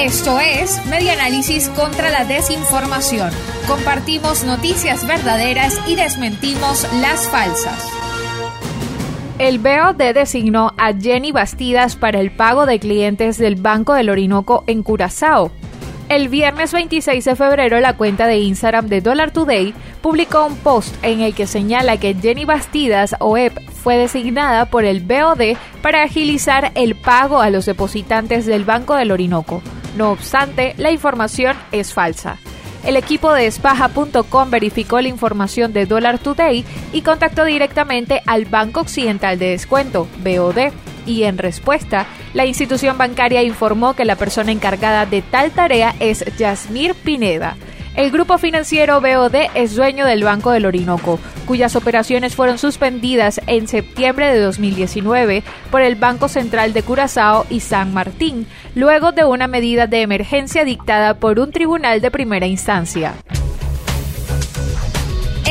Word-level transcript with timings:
Esto 0.00 0.38
es 0.38 0.86
Media 0.86 1.14
Análisis 1.14 1.68
contra 1.70 2.08
la 2.10 2.24
Desinformación. 2.24 3.30
Compartimos 3.66 4.44
noticias 4.44 5.04
verdaderas 5.04 5.80
y 5.88 5.96
desmentimos 5.96 6.86
las 7.00 7.28
falsas. 7.28 7.84
El 9.40 9.58
BOD 9.58 10.14
designó 10.14 10.72
a 10.78 10.92
Jenny 10.94 11.32
Bastidas 11.32 11.96
para 11.96 12.20
el 12.20 12.30
pago 12.30 12.64
de 12.64 12.78
clientes 12.78 13.38
del 13.38 13.56
Banco 13.56 13.92
del 13.92 14.08
Orinoco 14.08 14.62
en 14.68 14.84
Curazao. 14.84 15.50
El 16.08 16.28
viernes 16.28 16.72
26 16.72 17.24
de 17.24 17.34
febrero, 17.34 17.80
la 17.80 17.96
cuenta 17.96 18.28
de 18.28 18.38
Instagram 18.38 18.86
de 18.86 19.00
Dollar 19.00 19.32
Today 19.32 19.74
publicó 20.00 20.46
un 20.46 20.56
post 20.58 20.94
en 21.02 21.22
el 21.22 21.34
que 21.34 21.48
señala 21.48 21.96
que 21.96 22.14
Jenny 22.14 22.44
Bastidas, 22.44 23.16
OEP, 23.18 23.58
fue 23.72 23.96
designada 23.96 24.66
por 24.66 24.84
el 24.84 25.00
BOD 25.00 25.56
para 25.82 26.04
agilizar 26.04 26.70
el 26.76 26.94
pago 26.94 27.40
a 27.40 27.50
los 27.50 27.66
depositantes 27.66 28.46
del 28.46 28.64
Banco 28.64 28.94
del 28.94 29.10
Orinoco. 29.10 29.60
No 29.98 30.12
obstante, 30.12 30.76
la 30.78 30.92
información 30.92 31.56
es 31.72 31.92
falsa. 31.92 32.38
El 32.84 32.96
equipo 32.96 33.32
de 33.32 33.48
espaja.com 33.48 34.48
verificó 34.48 35.00
la 35.00 35.08
información 35.08 35.72
de 35.72 35.86
Dollar 35.86 36.20
Today 36.20 36.64
y 36.92 37.02
contactó 37.02 37.44
directamente 37.44 38.22
al 38.24 38.44
Banco 38.44 38.82
Occidental 38.82 39.40
de 39.40 39.48
Descuento, 39.48 40.06
BOD, 40.22 40.70
y 41.04 41.24
en 41.24 41.36
respuesta, 41.36 42.06
la 42.32 42.46
institución 42.46 42.96
bancaria 42.96 43.42
informó 43.42 43.94
que 43.94 44.04
la 44.04 44.14
persona 44.14 44.52
encargada 44.52 45.04
de 45.04 45.20
tal 45.20 45.50
tarea 45.50 45.96
es 45.98 46.24
Yasmir 46.36 46.94
Pineda. 46.94 47.56
El 47.98 48.12
grupo 48.12 48.38
financiero 48.38 49.00
BOD 49.00 49.34
es 49.54 49.74
dueño 49.74 50.06
del 50.06 50.22
Banco 50.22 50.52
del 50.52 50.66
Orinoco, 50.66 51.18
cuyas 51.46 51.74
operaciones 51.74 52.36
fueron 52.36 52.56
suspendidas 52.56 53.40
en 53.48 53.66
septiembre 53.66 54.32
de 54.32 54.38
2019 54.38 55.42
por 55.72 55.82
el 55.82 55.96
Banco 55.96 56.28
Central 56.28 56.72
de 56.72 56.84
Curazao 56.84 57.44
y 57.50 57.58
San 57.58 57.92
Martín, 57.92 58.46
luego 58.76 59.10
de 59.10 59.24
una 59.24 59.48
medida 59.48 59.88
de 59.88 60.02
emergencia 60.02 60.64
dictada 60.64 61.14
por 61.14 61.40
un 61.40 61.50
tribunal 61.50 62.00
de 62.00 62.12
primera 62.12 62.46
instancia. 62.46 63.14